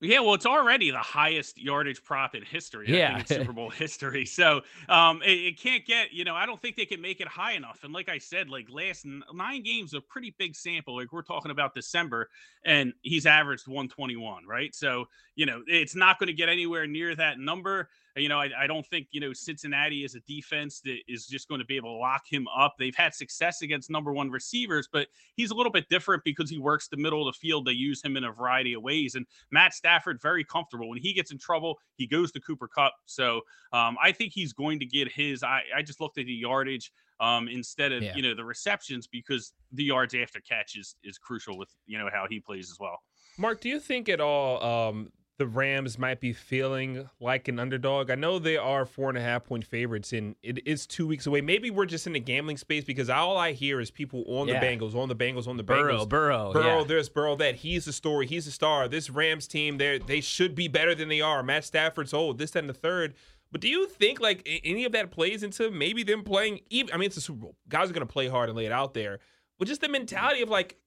Yeah, 0.00 0.20
well, 0.20 0.34
it's 0.34 0.46
already 0.46 0.90
the 0.92 0.98
highest 0.98 1.58
yardage 1.58 2.04
prop 2.04 2.36
in 2.36 2.44
history. 2.44 2.86
yeah, 2.88 3.18
in 3.18 3.26
Super 3.26 3.52
Bowl 3.52 3.68
history. 3.76 4.24
So 4.24 4.60
um, 4.88 5.22
it, 5.22 5.30
it, 5.30 5.60
can't 5.60 5.84
get. 5.84 6.12
You 6.12 6.24
know, 6.24 6.36
I 6.36 6.46
don't 6.46 6.60
think 6.62 6.76
they 6.76 6.86
can 6.86 7.00
make 7.00 7.20
it 7.20 7.26
high 7.26 7.52
enough. 7.52 7.80
And 7.82 7.92
like 7.92 8.08
I 8.08 8.18
said, 8.18 8.48
like 8.48 8.68
last 8.70 9.04
nine 9.34 9.62
games, 9.62 9.94
a 9.94 10.00
pretty 10.00 10.34
big 10.38 10.54
sample. 10.54 10.96
Like 10.96 11.12
we're 11.12 11.22
talking 11.22 11.50
about 11.50 11.74
December, 11.74 12.28
and 12.64 12.92
he's 13.02 13.26
averaged 13.26 13.66
121, 13.66 14.46
right? 14.46 14.72
So 14.72 15.08
you 15.38 15.46
know, 15.46 15.62
it's 15.68 15.94
not 15.94 16.18
going 16.18 16.26
to 16.26 16.32
get 16.32 16.48
anywhere 16.48 16.84
near 16.84 17.14
that 17.14 17.38
number. 17.38 17.88
You 18.16 18.28
know, 18.28 18.40
I, 18.40 18.50
I, 18.58 18.66
don't 18.66 18.84
think, 18.84 19.06
you 19.12 19.20
know, 19.20 19.32
Cincinnati 19.32 20.04
is 20.04 20.16
a 20.16 20.20
defense 20.26 20.80
that 20.80 20.98
is 21.06 21.28
just 21.28 21.46
going 21.46 21.60
to 21.60 21.64
be 21.64 21.76
able 21.76 21.94
to 21.94 21.98
lock 21.98 22.22
him 22.28 22.48
up. 22.48 22.74
They've 22.76 22.96
had 22.96 23.14
success 23.14 23.62
against 23.62 23.88
number 23.88 24.12
one 24.12 24.32
receivers, 24.32 24.88
but 24.92 25.06
he's 25.36 25.52
a 25.52 25.54
little 25.54 25.70
bit 25.70 25.88
different 25.88 26.24
because 26.24 26.50
he 26.50 26.58
works 26.58 26.88
the 26.88 26.96
middle 26.96 27.28
of 27.28 27.32
the 27.32 27.38
field. 27.38 27.66
They 27.66 27.72
use 27.72 28.04
him 28.04 28.16
in 28.16 28.24
a 28.24 28.32
variety 28.32 28.72
of 28.72 28.82
ways. 28.82 29.14
And 29.14 29.26
Matt 29.52 29.74
Stafford, 29.74 30.20
very 30.20 30.42
comfortable. 30.42 30.88
When 30.88 30.98
he 30.98 31.12
gets 31.12 31.30
in 31.30 31.38
trouble, 31.38 31.78
he 31.94 32.08
goes 32.08 32.32
to 32.32 32.40
Cooper 32.40 32.66
Kupp. 32.66 32.94
So 33.06 33.42
um, 33.72 33.96
I 34.02 34.10
think 34.10 34.32
he's 34.32 34.52
going 34.52 34.80
to 34.80 34.86
get 34.86 35.12
his. 35.12 35.44
I, 35.44 35.62
I 35.76 35.82
just 35.82 36.00
looked 36.00 36.18
at 36.18 36.26
the 36.26 36.32
yardage 36.32 36.90
um, 37.20 37.46
instead 37.46 37.92
of, 37.92 38.02
yeah. 38.02 38.16
you 38.16 38.22
know, 38.22 38.34
the 38.34 38.44
receptions 38.44 39.06
because 39.06 39.52
the 39.70 39.84
yards 39.84 40.16
after 40.16 40.40
catch 40.40 40.76
is, 40.76 40.96
is 41.04 41.16
crucial 41.16 41.56
with, 41.56 41.68
you 41.86 41.96
know, 41.96 42.08
how 42.12 42.26
he 42.28 42.40
plays 42.40 42.72
as 42.72 42.78
well. 42.80 42.98
Mark, 43.38 43.60
do 43.60 43.68
you 43.68 43.78
think 43.78 44.08
at 44.08 44.20
all 44.20 44.88
um, 44.88 45.12
the 45.38 45.46
Rams 45.46 45.98
might 45.98 46.20
be 46.20 46.32
feeling 46.32 47.08
like 47.20 47.46
an 47.46 47.60
underdog. 47.60 48.10
I 48.10 48.16
know 48.16 48.40
they 48.40 48.56
are 48.56 48.84
four 48.84 49.08
and 49.08 49.16
a 49.16 49.20
half 49.20 49.44
point 49.44 49.64
favorites, 49.64 50.12
and 50.12 50.34
it 50.42 50.66
is 50.66 50.84
two 50.84 51.06
weeks 51.06 51.26
away. 51.26 51.40
Maybe 51.40 51.70
we're 51.70 51.86
just 51.86 52.08
in 52.08 52.12
the 52.12 52.20
gambling 52.20 52.56
space 52.56 52.84
because 52.84 53.08
all 53.08 53.36
I 53.36 53.52
hear 53.52 53.80
is 53.80 53.90
people 53.90 54.24
on 54.26 54.48
yeah. 54.48 54.58
the 54.58 54.66
Bengals, 54.66 54.96
on 54.96 55.08
the 55.08 55.14
Bengals, 55.14 55.46
on 55.46 55.56
the 55.56 55.62
Burrow, 55.62 56.04
Bengals. 56.04 56.08
Burrow, 56.08 56.52
Burrow. 56.52 56.78
Yeah. 56.80 56.84
There's 56.84 57.08
Burrow. 57.08 57.36
That 57.36 57.54
he's 57.54 57.84
the 57.84 57.92
story. 57.92 58.26
He's 58.26 58.46
the 58.46 58.50
star. 58.50 58.88
This 58.88 59.08
Rams 59.08 59.46
team, 59.46 59.78
they 59.78 59.98
they 59.98 60.20
should 60.20 60.56
be 60.56 60.66
better 60.66 60.94
than 60.94 61.08
they 61.08 61.20
are. 61.20 61.42
Matt 61.44 61.64
Stafford's 61.64 62.12
old. 62.12 62.38
This, 62.38 62.50
that, 62.50 62.60
and 62.60 62.68
the 62.68 62.74
third. 62.74 63.14
But 63.52 63.60
do 63.60 63.68
you 63.68 63.86
think 63.86 64.20
like 64.20 64.46
any 64.64 64.84
of 64.84 64.92
that 64.92 65.12
plays 65.12 65.44
into 65.44 65.70
maybe 65.70 66.02
them 66.02 66.24
playing? 66.24 66.60
Even 66.68 66.92
I 66.92 66.96
mean, 66.96 67.06
it's 67.06 67.16
a 67.16 67.20
Super 67.20 67.40
Bowl. 67.40 67.56
Guys 67.68 67.88
are 67.88 67.92
going 67.94 68.06
to 68.06 68.12
play 68.12 68.26
hard 68.26 68.48
and 68.48 68.58
lay 68.58 68.66
it 68.66 68.72
out 68.72 68.92
there. 68.92 69.20
But 69.58 69.68
just 69.68 69.80
the 69.80 69.88
mentality 69.88 70.42
of 70.42 70.48
like 70.48 70.78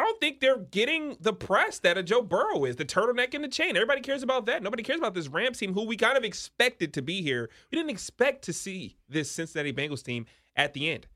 I 0.00 0.02
don't 0.02 0.18
think 0.18 0.40
they're 0.40 0.56
getting 0.56 1.18
the 1.20 1.34
press 1.34 1.78
that 1.80 1.98
a 1.98 2.02
Joe 2.02 2.22
Burrow 2.22 2.64
is, 2.64 2.76
the 2.76 2.86
turtleneck 2.86 3.34
in 3.34 3.42
the 3.42 3.48
chain. 3.48 3.76
Everybody 3.76 4.00
cares 4.00 4.22
about 4.22 4.46
that. 4.46 4.62
Nobody 4.62 4.82
cares 4.82 4.98
about 4.98 5.12
this 5.12 5.28
Rams 5.28 5.58
team, 5.58 5.74
who 5.74 5.84
we 5.84 5.94
kind 5.94 6.16
of 6.16 6.24
expected 6.24 6.94
to 6.94 7.02
be 7.02 7.20
here. 7.20 7.50
We 7.70 7.76
didn't 7.76 7.90
expect 7.90 8.42
to 8.44 8.54
see 8.54 8.96
this 9.10 9.30
Cincinnati 9.30 9.74
Bengals 9.74 10.02
team 10.02 10.24
at 10.56 10.72
the 10.72 10.88
end. 10.88 11.06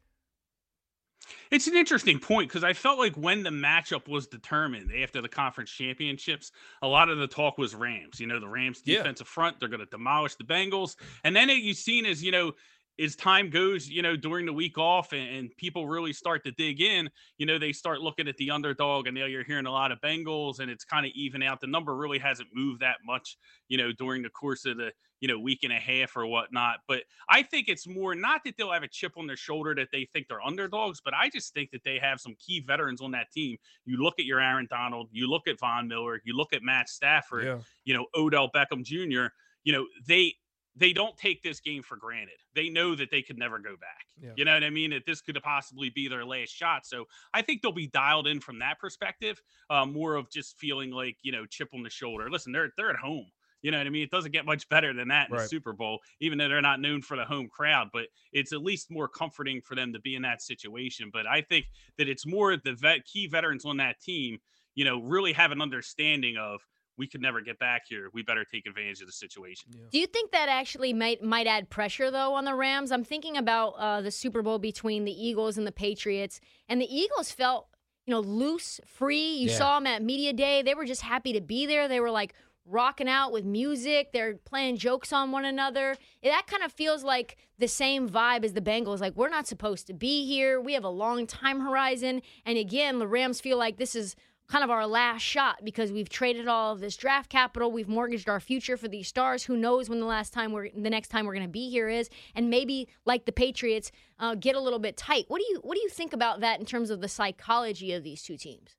It's 1.51 1.67
an 1.67 1.75
interesting 1.75 2.19
point 2.19 2.51
because 2.51 2.63
I 2.63 2.75
felt 2.75 2.99
like 2.99 3.15
when 3.15 3.43
the 3.43 3.49
matchup 3.49 4.07
was 4.07 4.27
determined 4.27 4.91
after 5.03 5.23
the 5.23 5.31
conference 5.31 5.71
championships, 5.71 6.53
a 6.83 6.87
lot 6.87 7.09
of 7.09 7.17
the 7.17 7.27
talk 7.27 7.57
was 7.57 7.75
Rams. 7.75 8.21
You 8.21 8.27
know, 8.27 8.39
the 8.39 8.49
Rams 8.49 8.83
defensive 8.83 9.27
yeah. 9.27 9.33
front, 9.33 9.61
they're 9.61 9.71
going 9.71 9.81
to 9.81 9.87
demolish 9.87 10.35
the 10.35 10.45
Bengals. 10.45 10.97
And 11.25 11.35
then 11.35 11.49
it, 11.49 11.63
you've 11.63 11.79
seen 11.79 12.05
as, 12.05 12.23
you 12.23 12.33
know, 12.33 12.53
as 12.99 13.17
time 13.17 13.51
goes, 13.51 13.89
you 13.89 14.03
know, 14.03 14.17
during 14.17 14.47
the 14.47 14.53
week 14.53 14.79
off 14.79 15.13
and, 15.13 15.29
and, 15.37 15.57
people 15.57 15.89
really 15.89 16.13
start 16.13 16.45
to 16.45 16.53
dig 16.53 16.81
in, 16.81 17.11
you 17.39 17.47
know, 17.47 17.59
they 17.59 17.73
start 17.73 18.01
looking 18.01 18.29
at 18.29 18.37
the 18.37 18.51
underdog 18.51 19.07
and 19.07 19.17
now 19.17 19.27
you're 19.27 19.45
hearing 19.45 19.67
a 19.67 19.71
lot 19.71 19.91
of 19.91 20.01
Bengals 20.01 20.61
and 20.61 20.71
it's 20.71 20.85
kind 20.85 21.05
of 21.05 21.13
even 21.15 21.43
out. 21.43 21.61
The 21.61 21.67
number 21.67 21.97
really 21.97 22.19
hasn't 22.19 22.49
moved 22.55 22.81
that 22.81 22.99
much, 23.05 23.37
you 23.69 23.79
know, 23.79 23.93
during 23.93 24.23
the 24.23 24.31
course 24.31 24.65
of 24.65 24.77
the, 24.77 24.93
you 25.21 25.29
know, 25.29 25.39
week 25.39 25.61
and 25.65 25.73
a 25.73 25.77
half 25.77 26.17
or 26.17 26.27
whatnot. 26.27 26.81
But 26.87 27.03
I 27.29 27.43
think 27.43 27.69
it's 27.69 27.87
more 27.87 28.15
not 28.15 28.43
that 28.45 28.57
they'll 28.57 28.73
have 28.73 28.83
a 28.83 28.89
chip 28.89 29.13
on 29.17 29.27
their 29.27 29.37
shoulder 29.37 29.75
that 29.75 29.89
they 29.91 30.07
think 30.13 30.29
they're 30.29 30.43
underdogs, 30.43 31.01
but 31.05 31.15
I 31.15 31.29
just 31.29 31.53
think 31.55 31.71
that 31.71 31.83
they 31.85 31.99
have 31.99 32.21
some 32.21 32.37
key 32.39 32.61
veterans 32.61 33.01
on 33.01 33.11
that 33.13 33.33
team. 33.33 33.57
You 33.87 33.97
look 34.03 34.15
at 34.19 34.25
your 34.25 34.41
Aaron 34.41 34.69
Donald, 34.71 35.09
you 35.11 35.29
look 35.29 35.49
at 35.49 35.59
Von 35.59 35.89
Miller, 35.89 36.21
you 36.25 36.37
look 36.37 36.53
at 36.53 36.63
Matt 36.63 36.89
Stafford, 36.89 37.45
yeah. 37.45 37.59
you 37.85 37.95
know, 37.95 38.07
Odell 38.15 38.51
Beckham 38.55 38.85
Jr., 38.85 39.33
you 39.65 39.73
know, 39.73 39.87
they 40.07 40.35
they 40.77 40.93
don't 40.93 41.17
take 41.17 41.43
this 41.43 41.61
game 41.61 41.83
for 41.83 41.97
granted. 41.97 42.37
They 42.55 42.69
know 42.69 42.95
that 42.97 43.11
they 43.11 43.23
could 43.23 43.39
never 43.39 43.59
go 43.59 43.77
back. 43.77 44.07
Yeah. 44.21 44.31
You 44.37 44.45
know 44.45 44.55
what 44.55 44.65
I 44.65 44.71
mean? 44.71 44.91
That 44.91 45.07
this 45.07 45.21
could 45.21 45.39
possibly 45.43 45.91
be 45.91 46.09
their 46.09 46.25
last 46.25 46.51
shot. 46.51 46.85
So 46.87 47.07
I 47.33 47.43
think 47.43 47.63
they'll 47.63 47.73
be 47.73 47.87
dialed 47.87 48.27
in 48.27 48.41
from 48.41 48.59
that 48.59 48.79
perspective, 48.81 49.41
uh, 49.71 49.87
more 49.87 50.17
of 50.17 50.31
just 50.31 50.59
feeling 50.59 50.91
like 50.91 51.17
you 51.23 51.33
know 51.33 51.47
chip 51.47 51.69
on 51.75 51.83
the 51.83 51.91
shoulder. 51.91 52.29
Listen, 52.31 52.53
they're 52.53 52.73
they're 52.77 52.91
at 52.91 52.97
home. 52.97 53.27
You 53.63 53.71
know 53.71 53.79
what 53.79 53.87
I 53.87 53.91
mean? 53.91 54.03
It 54.03 54.11
doesn't 54.11 54.33
get 54.33 54.45
much 54.45 54.69
better 54.69 54.93
than 54.93 55.09
that 55.09 55.31
in 55.31 55.37
Right. 55.37 55.43
the 55.43 55.49
Super 55.49 55.73
Bowl, 55.73 56.01
even 56.21 56.37
though 56.37 56.49
they're 56.49 56.61
not 56.61 56.81
known 56.81 57.01
for 57.01 57.17
the 57.17 57.25
home 57.25 57.49
crowd. 57.49 57.89
But 57.95 58.09
it's 58.31 58.53
at 58.53 58.63
least 58.63 58.91
more 58.91 59.09
comforting 59.09 59.63
for 59.63 59.75
them 59.75 59.95
to 59.95 60.01
be 60.01 60.17
in 60.17 60.23
that 60.23 60.43
situation. 60.43 61.09
But 61.11 61.27
I 61.27 61.41
think 61.41 61.67
that 61.97 62.07
it's 62.07 62.27
more 62.27 62.55
the 62.59 62.75
vet, 62.75 63.07
key 63.07 63.27
veterans 63.27 63.65
on 63.65 63.79
that 63.79 64.01
team, 64.01 64.39
you 64.75 64.85
know, 64.85 65.01
really 65.01 65.33
have 65.33 65.51
an 65.51 65.63
understanding 65.63 66.37
of 66.37 66.61
we 66.97 67.07
could 67.07 67.21
never 67.21 67.41
get 67.41 67.59
back 67.59 67.83
here. 67.89 68.09
We 68.13 68.23
better 68.23 68.45
take 68.45 68.67
advantage 68.67 69.01
of 69.01 69.07
the 69.07 69.13
situation. 69.13 69.71
Do 69.91 69.99
you 69.99 70.07
think 70.07 70.31
that 70.33 70.49
actually 70.49 70.93
might 70.93 71.23
might 71.23 71.47
add 71.47 71.71
pressure 71.71 72.11
though 72.11 72.35
on 72.35 72.45
the 72.45 72.55
Rams? 72.55 72.93
I'm 72.93 73.05
thinking 73.05 73.37
about 73.37 73.71
uh, 73.79 74.01
the 74.01 74.11
Super 74.11 74.43
Bowl 74.43 74.59
between 74.59 75.05
the 75.05 75.13
Eagles 75.13 75.59
and 75.59 75.67
the 75.67 75.73
Patriots, 75.73 76.41
and 76.69 76.81
the 76.81 76.95
Eagles 76.95 77.31
felt 77.31 77.69
you 78.07 78.13
know 78.13 78.21
loose, 78.21 78.81
free. 78.87 79.35
You 79.37 79.49
Yeah. 79.51 79.57
saw 79.59 79.79
them 79.79 79.87
at 79.87 80.03
media 80.03 80.33
day; 80.33 80.63
they 80.63 80.75
were 80.75 80.85
just 80.87 81.03
happy 81.03 81.33
to 81.33 81.41
be 81.41 81.67
there. 81.67 81.89
They 81.89 82.01
were 82.01 82.11
like 82.11 82.35
rocking 82.67 83.09
out 83.09 83.31
with 83.31 83.45
music. 83.45 84.11
They're 84.13 84.37
playing 84.37 84.79
jokes 84.79 85.13
on 85.13 85.33
one 85.33 85.45
another. 85.45 85.97
That 86.23 86.47
kind 86.47 86.63
of 86.63 86.73
feels 86.73 87.05
like 87.05 87.37
the 87.59 87.69
same 87.69 88.09
vibe 88.09 88.43
as 88.43 88.55
the 88.55 88.63
Bengals. 88.63 89.01
Like 89.01 89.15
we're 89.17 89.29
not 89.29 89.47
supposed 89.47 89.87
to 89.89 89.93
be 89.95 90.25
here. 90.27 90.61
We 90.61 90.73
have 90.75 90.85
a 90.85 90.89
long 90.89 91.27
time 91.27 91.61
horizon, 91.61 92.23
and 92.47 92.57
again, 92.57 92.99
the 93.01 93.09
Rams 93.09 93.41
feel 93.41 93.59
like 93.59 93.77
this 93.79 93.95
is 93.95 94.17
kind 94.55 94.63
of 94.63 94.71
our 94.71 94.87
last 94.87 95.23
shot 95.23 95.59
because 95.65 95.91
we've 95.91 96.09
traded 96.09 96.47
all 96.47 96.73
of 96.73 96.79
this 96.79 96.97
draft 96.97 97.29
capital. 97.29 97.73
We've 97.73 97.89
mortgaged 97.89 98.29
our 98.29 98.39
future 98.39 98.77
for 98.77 98.87
these 98.87 99.09
stars. 99.09 99.43
Who 99.43 99.57
knows 99.57 99.89
when 99.89 99.99
the 99.99 100.07
last 100.07 100.33
time 100.33 100.53
we're 100.53 100.69
the 100.71 100.91
next 100.91 101.09
time 101.09 101.27
we're 101.27 101.35
going 101.35 101.43
to 101.43 101.49
be 101.49 101.71
here 101.71 101.89
is? 101.89 102.09
And 102.37 102.51
maybe 102.51 102.87
like 103.05 103.25
the 103.25 103.33
Patriots, 103.33 103.91
uh, 104.21 104.37
get 104.37 104.55
a 104.55 104.61
little 104.61 104.79
bit 104.79 104.97
tight. 104.97 105.25
What 105.27 105.41
do 105.41 105.45
you 105.51 105.59
what 105.65 105.75
do 105.75 105.81
you 105.81 105.89
think 105.89 106.13
about 106.13 106.39
that 106.39 106.61
in 106.61 106.67
terms 106.67 106.91
of 106.91 107.01
the 107.01 107.09
psychology 107.09 107.93
of 107.95 108.05
these 108.05 108.23
two 108.23 108.37
teams? 108.37 108.77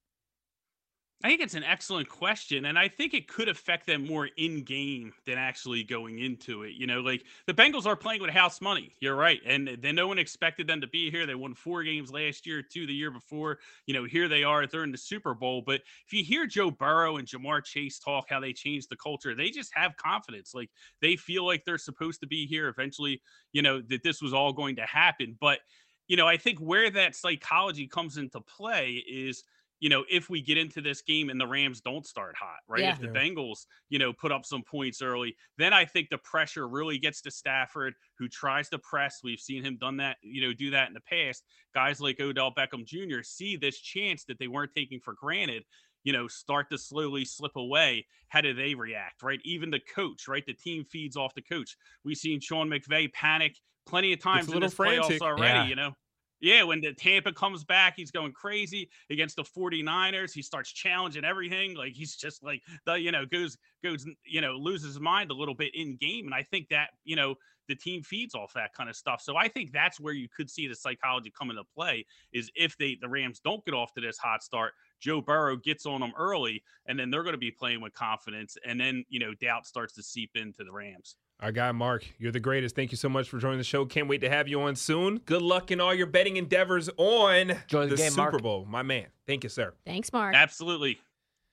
I 1.23 1.29
think 1.29 1.41
it's 1.41 1.55
an 1.55 1.63
excellent 1.63 2.09
question, 2.09 2.65
and 2.65 2.77
I 2.77 2.87
think 2.87 3.13
it 3.13 3.27
could 3.27 3.47
affect 3.47 3.87
them 3.87 4.05
more 4.05 4.27
in 4.37 4.63
game 4.63 5.13
than 5.25 5.37
actually 5.37 5.83
going 5.83 6.19
into 6.19 6.63
it. 6.63 6.73
You 6.73 6.85
know, 6.85 6.99
like 6.99 7.23
the 7.47 7.53
Bengals 7.53 7.85
are 7.85 7.95
playing 7.95 8.21
with 8.21 8.29
house 8.29 8.59
money. 8.61 8.91
You're 8.99 9.15
right, 9.15 9.39
and 9.45 9.77
then 9.81 9.95
no 9.95 10.07
one 10.07 10.19
expected 10.19 10.67
them 10.67 10.81
to 10.81 10.87
be 10.87 11.09
here. 11.09 11.25
They 11.25 11.33
won 11.33 11.55
four 11.55 11.83
games 11.83 12.11
last 12.11 12.45
year, 12.45 12.61
two 12.61 12.85
the 12.85 12.93
year 12.93 13.11
before. 13.11 13.59
You 13.87 13.93
know, 13.93 14.03
here 14.03 14.27
they 14.27 14.43
are. 14.43 14.67
They're 14.67 14.83
in 14.83 14.91
the 14.91 14.97
Super 14.97 15.33
Bowl. 15.33 15.63
But 15.65 15.81
if 16.05 16.13
you 16.13 16.23
hear 16.23 16.45
Joe 16.45 16.69
Burrow 16.69 17.17
and 17.17 17.27
Ja'Marr 17.27 17.63
Chase 17.63 17.97
talk 17.97 18.25
how 18.29 18.41
they 18.41 18.53
changed 18.53 18.89
the 18.89 18.97
culture, 18.97 19.33
they 19.33 19.49
just 19.49 19.71
have 19.73 19.97
confidence. 19.97 20.53
Like 20.53 20.69
they 21.01 21.15
feel 21.15 21.45
like 21.45 21.63
they're 21.65 21.77
supposed 21.77 22.19
to 22.21 22.27
be 22.27 22.45
here 22.45 22.67
eventually. 22.67 23.21
You 23.53 23.61
know 23.61 23.81
that 23.89 24.03
this 24.03 24.21
was 24.21 24.33
all 24.33 24.53
going 24.53 24.75
to 24.75 24.85
happen, 24.85 25.37
but 25.39 25.59
you 26.07 26.17
know, 26.17 26.27
I 26.27 26.37
think 26.37 26.59
where 26.59 26.91
that 26.91 27.15
psychology 27.15 27.87
comes 27.87 28.17
into 28.17 28.41
play 28.41 29.03
is 29.09 29.43
you 29.79 29.89
know, 29.89 30.05
if 30.09 30.29
we 30.29 30.41
get 30.41 30.57
into 30.57 30.81
this 30.81 31.01
game 31.01 31.29
and 31.29 31.39
the 31.39 31.45
Rams 31.45 31.81
don't 31.81 32.05
start 32.05 32.35
hot, 32.37 32.59
right? 32.67 32.81
Yeah. 32.81 32.91
If 32.93 32.99
the 32.99 33.07
Yeah. 33.07 33.11
Bengals, 33.13 33.65
you 33.89 33.99
know, 33.99 34.13
put 34.13 34.31
up 34.31 34.45
some 34.45 34.63
points 34.63 35.01
early, 35.01 35.35
then 35.57 35.73
I 35.73 35.85
think 35.85 36.09
the 36.09 36.17
pressure 36.19 36.67
really 36.67 36.97
gets 36.97 37.21
to 37.21 37.31
Stafford, 37.31 37.93
who 38.17 38.27
tries 38.29 38.69
to 38.69 38.79
press. 38.79 39.19
We've 39.23 39.39
seen 39.39 39.63
him 39.63 39.77
done 39.77 39.97
that, 39.97 40.17
you 40.21 40.41
know, 40.41 40.53
do 40.53 40.69
that 40.71 40.87
in 40.87 40.93
the 40.93 41.01
past. 41.01 41.43
Guys 41.73 41.99
like 41.99 42.19
Odell 42.19 42.53
Beckham 42.53 42.85
Jr. 42.85 43.21
see 43.21 43.57
this 43.57 43.79
chance 43.79 44.23
that 44.25 44.39
they 44.39 44.47
weren't 44.47 44.71
taking 44.73 44.99
for 45.01 45.13
granted, 45.13 45.63
you 46.03 46.13
know, 46.13 46.27
start 46.27 46.69
to 46.69 46.77
slowly 46.77 47.25
slip 47.25 47.55
away. 47.57 48.05
How 48.29 48.41
do 48.41 48.53
they 48.53 48.75
react, 48.75 49.23
right? 49.23 49.39
Even 49.43 49.69
the 49.71 49.81
coach, 49.93 50.27
right? 50.27 50.45
The 50.45 50.53
team 50.53 50.83
feeds 50.85 51.17
off 51.17 51.33
the 51.35 51.41
coach. 51.41 51.75
We've 52.03 52.17
seen 52.17 52.39
Sean 52.39 52.69
McVay 52.69 53.11
panic 53.13 53.57
plenty 53.85 54.13
of 54.13 54.19
times 54.19 54.47
in 54.47 54.53
little 54.53 54.69
this 54.69 54.77
playoffs 54.77 55.21
already, 55.21 55.43
Yeah. 55.59 55.65
you 55.67 55.75
know. 55.75 55.95
Yeah, 56.41 56.63
when 56.63 56.81
the 56.81 56.93
Tampa 56.93 57.31
comes 57.31 57.63
back, 57.63 57.95
he's 57.95 58.11
going 58.11 58.33
crazy 58.33 58.89
against 59.09 59.37
the 59.37 59.43
49ers. 59.43 60.33
He 60.33 60.41
starts 60.41 60.71
challenging 60.71 61.23
everything. 61.23 61.75
Like 61.75 61.93
he's 61.93 62.15
just 62.15 62.43
like 62.43 62.61
the, 62.85 62.99
you 62.99 63.11
know, 63.11 63.25
goes 63.25 63.57
goes, 63.83 64.05
you 64.25 64.41
know, 64.41 64.53
loses 64.53 64.87
his 64.93 64.99
mind 64.99 65.31
a 65.31 65.33
little 65.33 65.55
bit 65.55 65.73
in 65.73 65.95
game. 65.95 66.25
And 66.25 66.33
I 66.33 66.43
think 66.43 66.69
that, 66.69 66.89
you 67.03 67.15
know, 67.15 67.35
the 67.67 67.75
team 67.75 68.03
feeds 68.03 68.35
off 68.35 68.53
that 68.53 68.73
kind 68.73 68.89
of 68.89 68.95
stuff. 68.95 69.21
So 69.21 69.37
I 69.37 69.47
think 69.47 69.71
that's 69.71 69.99
where 69.99 70.13
you 70.13 70.27
could 70.29 70.49
see 70.49 70.67
the 70.67 70.75
psychology 70.75 71.31
come 71.35 71.49
into 71.49 71.63
play 71.63 72.05
is 72.33 72.51
if 72.55 72.77
they 72.77 72.97
the 72.99 73.09
Rams 73.09 73.39
don't 73.39 73.63
get 73.65 73.73
off 73.73 73.93
to 73.93 74.01
this 74.01 74.17
hot 74.17 74.43
start, 74.43 74.73
Joe 74.99 75.21
Burrow 75.21 75.55
gets 75.57 75.85
on 75.85 76.01
them 76.01 76.13
early, 76.17 76.63
and 76.85 76.99
then 76.99 77.09
they're 77.09 77.23
going 77.23 77.33
to 77.33 77.39
be 77.39 77.51
playing 77.51 77.81
with 77.81 77.93
confidence. 77.93 78.57
And 78.65 78.79
then, 78.79 79.05
you 79.09 79.19
know, 79.19 79.33
doubt 79.33 79.65
starts 79.65 79.93
to 79.95 80.03
seep 80.03 80.31
into 80.35 80.63
the 80.63 80.71
Rams. 80.71 81.15
Our 81.41 81.51
guy 81.51 81.71
Mark, 81.73 82.05
you're 82.17 82.31
the 82.31 82.39
greatest. 82.39 82.75
Thank 82.75 82.91
you 82.91 82.97
so 82.97 83.09
much 83.09 83.27
for 83.29 83.37
joining 83.39 83.57
the 83.57 83.63
show. 83.63 83.85
Can't 83.85 84.07
wait 84.07 84.21
to 84.21 84.29
have 84.29 84.47
you 84.47 84.61
on 84.61 84.75
soon. 84.75 85.17
Good 85.25 85.41
luck 85.41 85.69
in 85.69 85.81
all 85.81 85.93
your 85.93 86.07
betting 86.07 86.37
endeavors 86.37 86.89
on 86.97 87.51
Enjoy 87.51 87.87
the 87.87 87.95
game, 87.97 88.11
Super 88.11 88.31
Mark. 88.31 88.41
Bowl, 88.41 88.65
my 88.69 88.83
man. 88.83 89.07
Thank 89.27 89.43
you, 89.43 89.49
sir. 89.49 89.73
Thanks, 89.85 90.11
Mark. 90.13 90.33
Absolutely. 90.33 90.99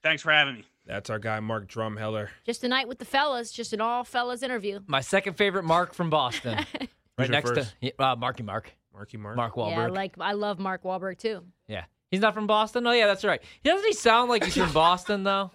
Thanks 0.02 0.22
for 0.22 0.30
having 0.30 0.54
me. 0.54 0.64
That's 0.86 1.10
our 1.10 1.18
guy 1.18 1.40
Mark 1.40 1.68
Drumheller. 1.68 2.28
Just 2.44 2.64
a 2.64 2.68
night 2.68 2.88
with 2.88 2.98
the 2.98 3.04
fellas, 3.04 3.52
just 3.52 3.72
an 3.72 3.80
all 3.80 4.04
fellas 4.04 4.42
interview. 4.42 4.80
My 4.86 5.00
second 5.00 5.34
favorite 5.34 5.64
Mark 5.64 5.94
from 5.94 6.10
Boston. 6.10 6.58
Right 7.18 7.28
next 7.28 7.50
first? 7.50 7.74
to 7.82 8.02
uh, 8.02 8.16
Marky 8.16 8.42
Mark. 8.42 8.72
Marky 8.94 9.18
Mark. 9.18 9.36
Mark 9.36 9.54
Wahlberg. 9.54 9.70
Yeah, 9.76 9.86
like 9.88 10.14
I 10.18 10.32
love 10.32 10.58
Mark 10.58 10.82
Wahlberg 10.82 11.18
too. 11.18 11.42
Yeah. 11.68 11.84
He's 12.10 12.20
not 12.20 12.32
from 12.32 12.46
Boston? 12.46 12.86
Oh, 12.86 12.92
yeah, 12.92 13.06
that's 13.06 13.22
right. 13.22 13.42
Doesn't 13.62 13.86
he 13.86 13.92
sound 13.92 14.30
like 14.30 14.44
he's 14.44 14.56
from 14.56 14.72
Boston, 14.74 15.22
though? 15.22 15.50